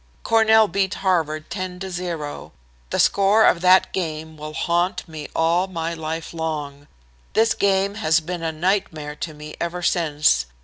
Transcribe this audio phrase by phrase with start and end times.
[0.23, 2.53] Cornell beat Harvard 10 to 0.
[2.89, 6.87] The score of that game will haunt me all my life long.
[7.33, 10.47] This game has been a nightmare to me ever since.